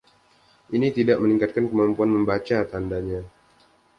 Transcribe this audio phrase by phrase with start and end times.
[0.75, 3.21] Ini tidak meningkatkan kemampuan membaca tandanya.